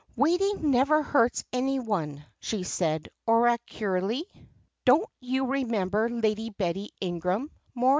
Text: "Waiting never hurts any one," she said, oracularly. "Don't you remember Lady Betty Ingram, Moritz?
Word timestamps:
"Waiting 0.15 0.71
never 0.71 1.03
hurts 1.03 1.43
any 1.53 1.77
one," 1.77 2.25
she 2.39 2.63
said, 2.63 3.07
oracularly. 3.27 4.23
"Don't 4.83 5.07
you 5.19 5.45
remember 5.45 6.09
Lady 6.09 6.49
Betty 6.49 6.89
Ingram, 6.99 7.51
Moritz? 7.75 7.89